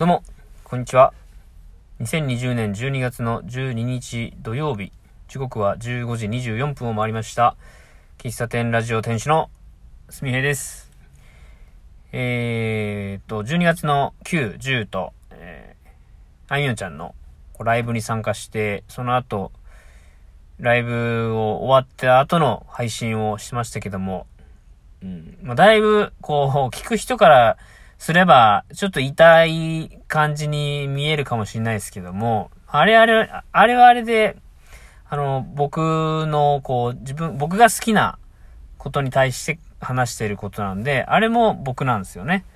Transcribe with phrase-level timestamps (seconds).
[0.00, 0.24] どうも、
[0.64, 1.12] こんにちは。
[2.00, 4.92] 2020年12月の12日土曜日、
[5.28, 7.54] 時刻は15時24分を回りました。
[8.16, 9.50] 喫茶店ラジオ店主の
[10.08, 10.90] すみへいです。
[12.12, 15.90] えーっと、12月の9、10と、えー、
[16.48, 17.14] あいみょんちゃんの
[17.52, 19.52] こうライブに参加して、その後、
[20.58, 24.26] ライブを終わった後の配信をしましたけども、
[25.02, 27.58] うん、まあ、だいぶ、こう、聞く人から
[28.00, 34.38] すれば、ちょっと痛い感じに見えるかもしれないですけども、あれあれ、あれはあれで、
[35.10, 35.78] あの、僕
[36.26, 38.18] の、こう、自分、僕が好きな
[38.78, 42.46] ことに対して話していることなんで、あれも僕なんですよね。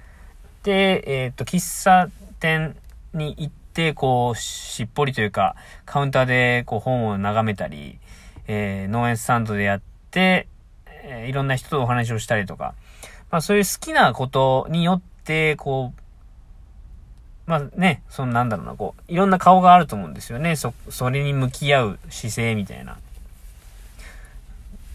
[0.62, 2.09] で、えっ、と、喫茶
[2.41, 2.74] 店
[3.13, 7.99] に行って、こう、しっぽりというか、カウンターで、こう、本を眺めたり、
[8.47, 10.49] えー農園スタンドでやって、
[10.87, 12.74] えーいろんな人とお話をしたりとか、
[13.30, 15.13] まあそういう好きなことによって、
[15.56, 16.01] こう、
[17.46, 20.56] まあね、そのなんだろうな、こう、いろんな顔があると思うんですよね。
[20.56, 22.96] そ、それに向き合う姿勢みたいな。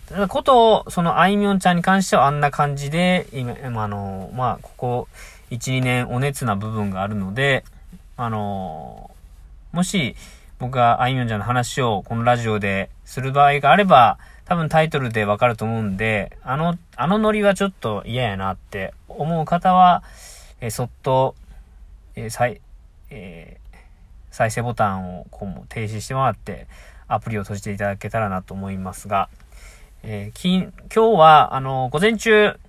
[0.08, 5.08] ただことを、そのあいみょんちゃんに関してはあんな感じで、今、あの、まあ、ここ、
[5.52, 7.64] 1、2年お熱な部分があるので、
[8.18, 9.12] あの、
[9.72, 10.16] もし、
[10.60, 20.04] 僕があいみょんちゃんの話をこのラジオでする場合があれば、多分タイトルでわかると思うんで、あの、あのノリはちょっと嫌やなって思う方は、
[20.60, 21.36] えーそっと、
[22.16, 22.60] えー再、
[23.10, 23.70] えー
[24.32, 26.68] 再生ボタンをこうも停止してもらって、
[27.08, 29.30] アプリを閉じていただけたらなと思いますが、
[30.04, 32.60] えーき今日は、あの、午前中、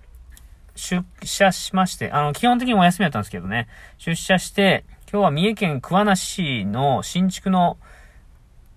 [0.76, 3.66] 出社しまして、あの、基本的にお休みだったんですけどね、
[3.98, 7.78] 出社して、今日は三重県桑名市の新築の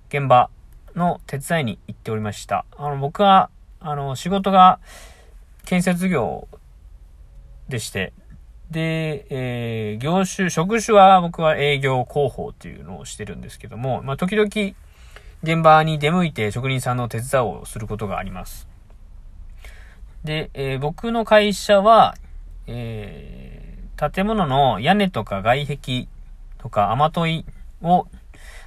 [0.09, 0.50] 現場
[0.95, 2.66] の手伝いに行っておりました。
[2.76, 4.80] あの、僕は、あの、仕事が
[5.66, 6.48] 建設業
[7.70, 8.14] でして、
[8.72, 14.48] で、えー業種、職種は僕は営業広報っていうのをしてるんですけども、まあ、時々
[15.44, 18.67] 現場に出向いて職人さんの手伝いをすることがあります。
[20.23, 22.16] で、えー僕の会社は、
[22.66, 23.64] えー
[23.95, 26.08] 建物の屋根とか外壁
[26.63, 27.45] とか雨問い
[27.81, 28.07] を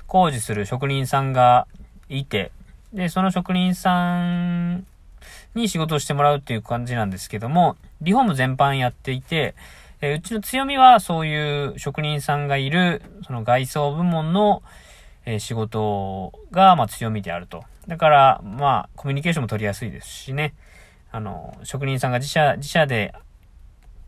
[0.07, 1.67] 工事する職人さんが
[2.11, 2.53] いて、
[2.93, 4.87] で、その職人さん
[5.55, 9.55] に仕事をしてもらうっていう感じなんですけども、リフォーム全般やっていて、
[10.03, 14.63] えうちの強みはそういう職人さんがいる、その外装部門の、
[15.25, 17.65] え仕事が、ま強みであると。
[17.89, 20.55] だから、まあ、コミュニケーションも取りやすいですしね。
[21.11, 23.15] あの、職人さんが自社、自社で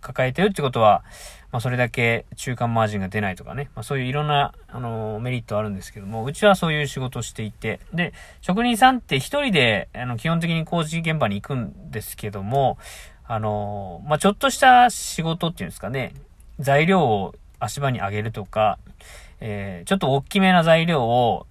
[0.03, 1.03] 抱えてるってことは、
[1.51, 3.71] まあそれだけ中間マージンが出ないとかね。
[3.75, 12.79] まあそういういろんな、あの、メリットあるんですけども、うちはそういう仕事をしていて、で、職人さんって一人で、あの、基本的に工事現場に行くんですけども、
[13.27, 16.13] あの、まあちょっとした仕事っていうんですかね、
[16.59, 18.79] 材料を足場に上げるとか、
[19.41, 21.47] えーちょっと大きめな材料を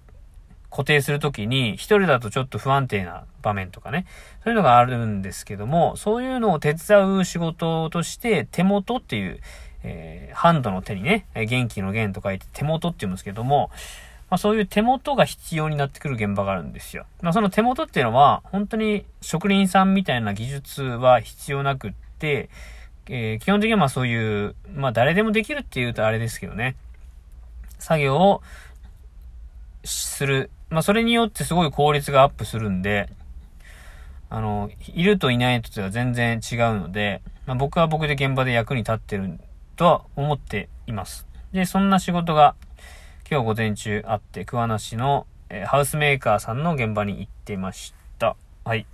[0.70, 4.06] 固定するときに、一人だとちょっと不安定な場面とかね、
[4.44, 9.40] そういうのがあるんですけども、そういうのを手伝う仕事として、手元っていう、
[9.88, 13.70] えーハンドの手にね、元気の元と書いて手元って言うんですけども、
[14.30, 17.06] まあそういう手元が必要になってくる現場があるんですよ。
[17.22, 22.50] まあその手元っていうのは、本当に職人さんみたいな技術は必要なくって、
[23.06, 26.76] えー基本的にはまあそういう、まあ誰でもできるっていうとあれですけどね、
[27.78, 28.42] 作業を
[29.84, 30.50] する。
[30.70, 33.08] まあそれによってすごい効率がアップするんで、
[34.30, 39.40] あの、いるといないとでは全然違うので、まあ、僕は僕で現場で役に立ってる
[39.78, 41.24] とは思っています。
[41.52, 42.56] で、そんな仕事が
[43.30, 48.34] 今日午前中あって、桑名市の、えーハウスメーカーさんの現場に行ってました。
[48.64, 48.86] はい。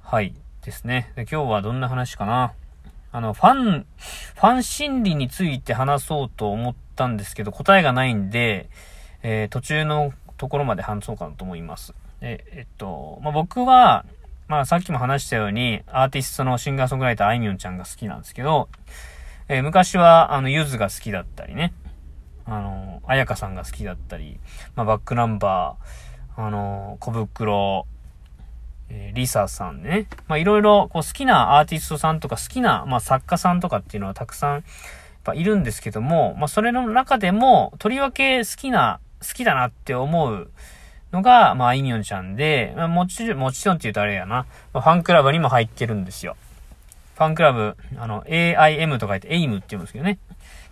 [0.00, 0.34] はい。
[0.64, 1.12] ですね。
[1.14, 2.54] で今日はどんな話かな。
[3.12, 3.86] あの、ファン、
[4.34, 8.70] ファン心理について話そうと思ったんですけど、答えがないんで、
[9.22, 11.92] えー途中のところまで話そうかなと思います。
[12.22, 14.06] え、えっと、まあ、僕は、
[14.48, 18.70] まあさっきも話したように、アーティストのシンガーソングライターあいみょんちゃんが好きなんですけど、
[19.48, 21.72] えー昔は、あの、ゆずが好きだったりね、
[22.44, 24.38] あの、あやかさんが好きだったり、
[24.74, 27.86] まあ、バックナンバー、あの、小袋、
[28.88, 30.06] えーリサさんね。
[30.28, 34.62] まあ、いろいろ、こう、好きなアーティストさんとか、好きな、まあ、作家さんとかっていうのはたくさん、やっ
[35.24, 40.50] ぱいるんですけども、まあ、それの中でも、とりわけ好きな、好きだなって思う
[41.12, 46.36] のが、まあ、あいみょんちゃんで、まあ、もちろん、もちろんって言うとあれやな、まあ、ファンクラブにも入ってるんですよ。
[47.22, 50.18] ファンクラブ、あの、AIM と書いて AIM って言うんですけどね。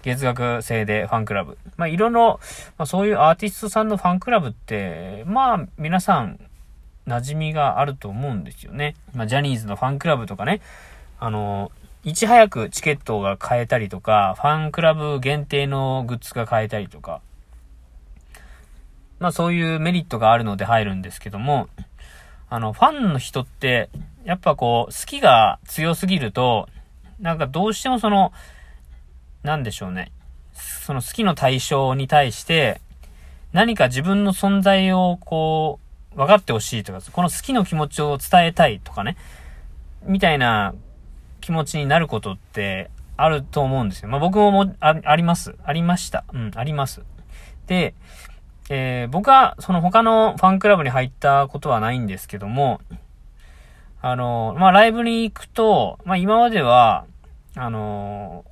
[0.02, 1.58] 月額制でファンクラブ。
[1.76, 2.40] まあ、いろいろ、
[2.76, 6.40] まあ、そういうアーティストさんのファンクラブって、まあ、皆さん、
[7.06, 8.96] 馴染みがあると思うんですよね。
[9.14, 10.60] まあ、ジャニーズのファンクラブとかね、
[11.20, 11.70] あの、
[12.02, 17.20] いち早くチケットが買えたりとか、ファンクラブ限定のグッズが買えたりとか、
[19.18, 21.68] まあそういうメリットがあるので入るんですけども、
[22.50, 23.88] あの、ファンの人って、
[24.24, 26.68] やっぱこう、好きが強すぎると、
[27.20, 28.32] なんかどうしてもその、
[29.44, 30.10] なんでしょうね。
[30.52, 32.80] その好きの対象に対して、
[33.52, 35.78] 何か自分の存在をこ
[36.12, 39.16] う、分かってほしいとか、この好きの気持ちを伝えたいとかね、
[40.04, 40.74] みたいな
[41.40, 44.08] 気持ちになることってあると思うんですよ。
[44.08, 45.54] まあ僕ももああります。
[45.64, 46.24] ありました。
[46.32, 47.02] うん、あります。
[47.66, 47.94] で、
[48.72, 52.80] えー、僕はその他のファンクラブに入ったことはないんですけども、
[54.00, 57.04] あの、まあライブに行くと、まあ今までは、
[57.56, 58.44] あの、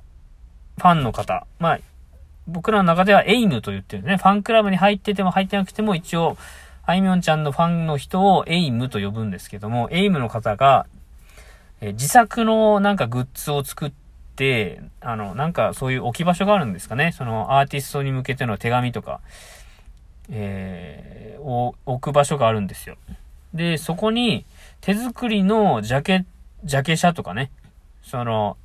[0.77, 1.79] ファンの方、まあ
[2.47, 4.17] 僕らの中ではエイムと言ってるね。
[4.17, 6.35] ファンクラブに入ってても入ってなくても一応、
[6.85, 10.85] あいみょんちゃんのファンの人をエイムと呼ぶんですけども、エイムの方が、
[11.79, 13.91] え自作のなんかグッズを作っ
[14.35, 17.13] て、あの、なんかそういう置き場所があるんですかね。
[17.13, 19.21] そのアーティストに向けての手紙とか、
[20.31, 22.97] えー、置く場所があるんですよ。
[23.53, 24.45] で、そこに
[24.81, 26.25] 手作りのジャケ、
[26.63, 27.51] ジャケ写とかね、
[28.03, 28.57] その、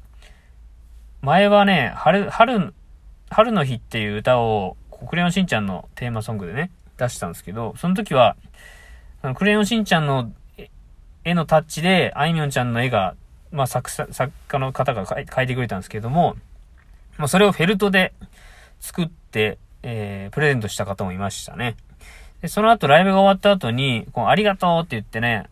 [1.22, 2.74] 前はね、春、春、
[3.30, 4.76] 春の日っていう歌を、
[5.08, 8.36] クレヨンしんちゃんのテーマソングでね、出したんですけど、その時は、
[9.22, 10.30] あのクレヨンしんちゃんの
[11.24, 13.14] 絵のタッチで、あいみょんちゃんの絵が、
[13.50, 16.36] まあ、作作家の方が描いてくれたんですけども、
[17.16, 18.12] まあ、それをフェルトで
[18.80, 21.76] 作って、えー、プレゼントした方もいましたね。
[22.40, 25.46] で、その後ライブが終わった後に、こう、ありがとうって言ってね、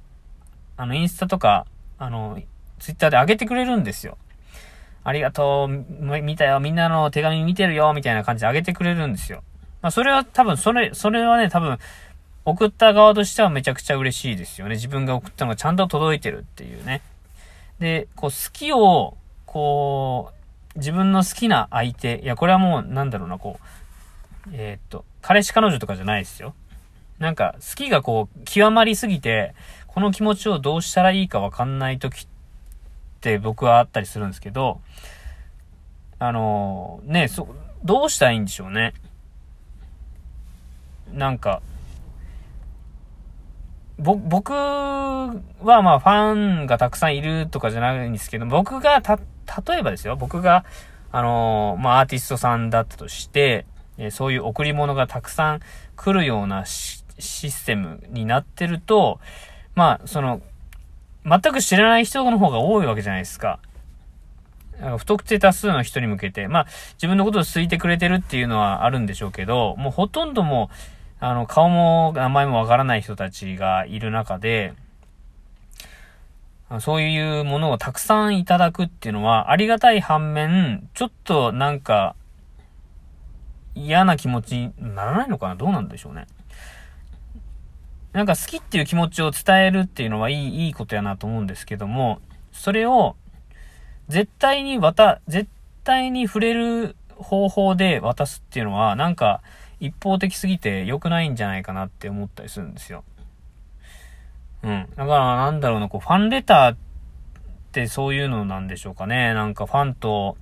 [0.76, 1.66] あの、インスタとか、
[1.98, 2.38] あの、
[2.80, 4.16] ツイッターで上げてくれるんですよ。
[5.04, 9.42] ありがとう、見たよ、みんなの手紙見てるよ、みたいな感じで上げてくれるんですよ。
[9.82, 11.78] まあ、それは多分、それ、それはね、多分、
[12.44, 14.74] 送った側としてはめちゃくちゃ嬉しいですよね。
[14.74, 17.02] 自分が送ったのがちゃんと届いてるっていうね。
[17.78, 20.32] で、こう、好きを、こ
[20.74, 23.66] う、自分の好きな相手、いや、これはもう、なんだろうな、こう、
[24.50, 26.54] えー、っと、彼氏彼女とかじゃないですよ。
[27.18, 29.54] なんか、好きがこう、極まりすぎて、
[29.86, 32.26] この気持ちをどうしたらいいかわかんない時っ
[33.20, 34.80] て僕はあったりするんですけど、
[36.18, 37.54] あのー、ね、そ、
[37.84, 38.94] どうしたらいいんでしょうね。
[41.12, 41.62] なんか、
[43.98, 50.64] ぼ、僕はまあファンがたくさんいるとかじゃないんですけど、僕がた、例えばですよ、僕が、
[51.10, 53.66] あのー、まあアーティストさんだったとして、
[53.98, 55.60] え、そういう贈り物がたくさん
[55.96, 59.20] 来るようなシステムになってると、
[59.74, 60.40] まあ、その、
[61.24, 63.58] 全く知らない人の方が多いわけじゃないですか。
[64.98, 70.70] 不特定多数の人に向けて、まあ、自分のことを好いてくれてるっていうのはあるんでしょうけど、もうほとんども
[71.24, 74.74] あの、顔も名前もわからない人たちがいる中で、
[76.80, 82.16] そういうものをたくさんいただくっていうのはありがたい反面、ちょっとなんか
[83.74, 85.54] 嫌な気持ちにならないのかな？
[85.56, 86.26] どうなんでしょうね。
[88.12, 92.20] なんか好きっていう気持ちを伝えるっていうのはいい、いいことやなと思うんですけども、
[92.52, 93.16] それを
[94.08, 95.48] 絶対に渡、絶
[95.84, 99.40] 対に触れる方法で渡すっていうのは、なんか
[99.80, 103.04] 一方的すぎて良くないんじゃないかなって思ったりするんですよ。
[104.62, 104.86] うん。
[104.94, 106.76] だからなんだろうな、こう、ファンレターっ
[107.72, 109.32] てそういうのなんでしょうかね。
[109.32, 110.36] なんかファンと、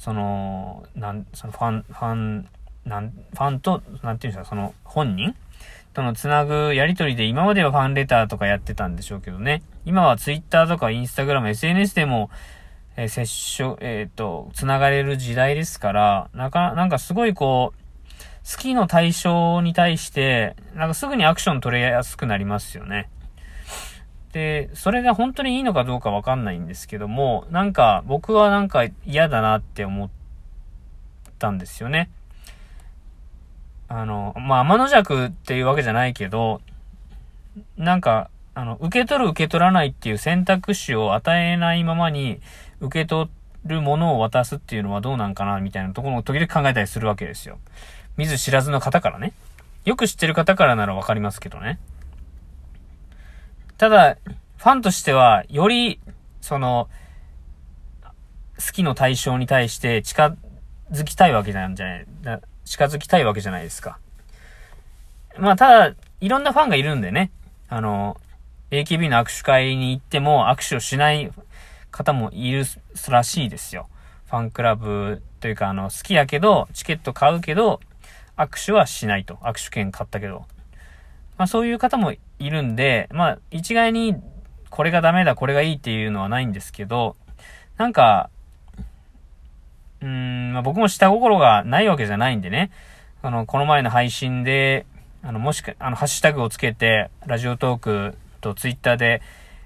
[0.00, 2.48] その、なん、そのファン、ファン、
[2.86, 5.36] なん、ファンと、なんていうんですか、その本人？
[5.92, 9.62] とのつなぐやりとりで今まではファンレターとかやってたんでしょうけどね。
[9.84, 12.30] 今はツイッターとかインスタグラム、SNS でも、
[12.96, 23.10] えー、接触、えっ、ー、と、つながれる時代ですから、なか、なかすごいこう、好きの対象に対して、なんかすぐにアクション取れやすくなりますよね。
[24.32, 30.10] で、それが本当にいいのかどうかわかんないんですけども、なんか僕はなんか嫌だなって思っ
[31.38, 32.10] たんですよね。
[33.88, 36.60] あの、まあ、天の弱っていうわけじゃないけど、
[37.76, 42.40] なんか、あの、受け取る受け取らないっていう選択肢を与えないままに、
[42.80, 43.28] 受け取
[43.66, 47.58] るものを渡すっていうのはどうなんかな、みたいなところを時々考えたりするわけですよ。
[48.16, 49.32] 見ず知らずの方からね。
[49.84, 51.80] よく知ってる方からならわかりますけどね。
[53.80, 54.18] ただ、
[54.58, 56.00] ファンとしては、より、
[56.42, 56.90] その、
[58.58, 60.36] 好きの対象に対して近
[60.92, 61.86] づきたいわけなんじゃ
[62.22, 63.98] ない、近づきたいわけじゃないですか。
[65.38, 67.30] まあ、ただ、いろんなファンがいるんでね。
[67.70, 68.20] あの、
[68.70, 71.32] AKB の握手会に行っても握手をしない
[71.90, 72.66] 方もいる
[73.08, 73.88] らしいですよ。
[74.26, 77.80] ファンクラブというか、あの、好きやけど、チケット買うけど、
[78.36, 79.36] 握手はしないと。
[79.36, 80.44] 握手券買ったけど。
[81.40, 82.18] まあそういう方もい
[82.50, 84.14] るんで、まあ一概に
[84.68, 87.16] これがダメだ、これがいいっていうのはないんですけど、
[87.78, 88.28] なんか、
[90.02, 92.70] うーん、まあ、僕も下心がないわけじゃないんでね。
[93.22, 94.84] あの、この前の配信で、
[95.22, 99.22] あの、もしか、あの、ハッシュタグをつけて、ラジオトークとツイッターで、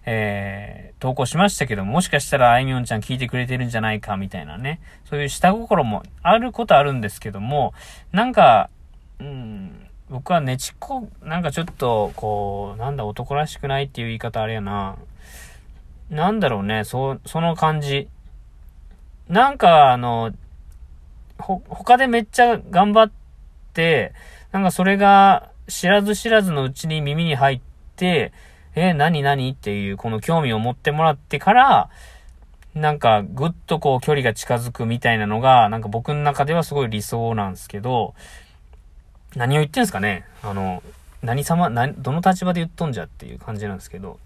[0.06, 4.80] えー、投稿しましたけども、しかしたらあいみょんちゃん聞いてくれてるんじゃないか、みたいなね。
[5.06, 7.74] そういう下心もあることあるんですけども、
[8.12, 8.70] なんか、
[9.18, 14.96] うん、僕はねちっこ、なんかちょっと、こう、なんだ、男らしくないっていう言い方あれやな。
[16.10, 18.08] なんだろうね、そ、その感じ。
[19.28, 20.32] なんか、あの、
[21.38, 23.12] ほ、他でめっちゃ頑張っ
[23.72, 24.12] て、
[24.52, 27.60] なんかそれが知らず知らずのうちに耳に入っ
[27.96, 28.32] て、
[28.74, 31.90] えー、何何っていうこの興味を持ってもらってから、
[32.74, 38.14] なんかぐっとこう距離が近づくみたいなのが、なんか僕の中ではすごい理想なんですけど、
[39.36, 40.82] 何を言ってるんですかねあの、
[41.22, 44.18] 何様、何、どの立場で言っとんじゃっていう感じなんですけど、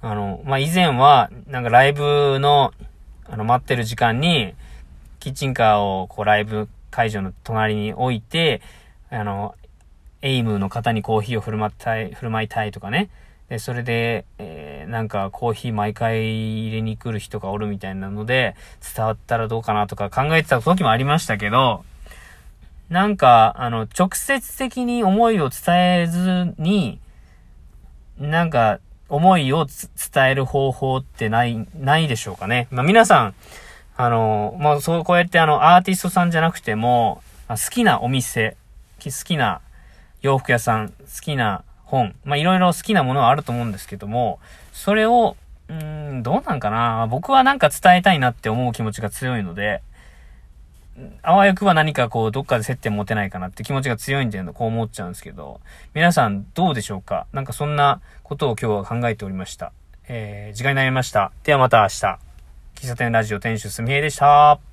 [0.00, 2.72] あの、まあ、以前は、なんかライブの、
[3.28, 4.54] あの、待ってる時間に、
[5.20, 8.60] キッチンカーを、こう、ライブ会場の隣に置いて、
[9.10, 9.54] あの、
[10.22, 13.10] エイムの方にコーヒーを振る舞ったい、振る舞いたいとかね。
[13.48, 18.54] で、それで、えー、なんかコーヒー毎回入れに来る人がおるみたいなので、
[18.96, 21.84] 伝わったらどうかなとか考えてた時もありましたけど、
[22.92, 27.00] なんか、あの、直接的に思いを伝えずに、
[28.18, 32.68] なんか、思いを伝える方法ってない、ないでしょうかね。
[32.70, 33.34] まあ、皆さん、
[33.96, 38.58] あの、まあ、そう、こうやってあの、アーティストさんじゃなくても、好きなお店、
[39.02, 39.62] 好きな
[40.20, 44.38] 洋服屋さん、好きな本、まあ、いろいろ好きなものはあると思うんですけども、
[44.74, 49.80] それを、うん、どうなんかな僕はなんか伝えたいなって思う気持ちが強いので、
[51.22, 55.60] あわよくば何かこう、どっかで接点持てないかなって気持ちが強いんだよこう思っちゃうんですけど、
[55.94, 57.26] 皆さんどうでしょうか？
[57.32, 59.72] なんかそんなことを今日は考えておりました。
[60.08, 61.32] えー、時間になりました。
[61.44, 62.18] ではまた明日。
[62.74, 64.71] 喫茶店ラジオ店主すみへいでした。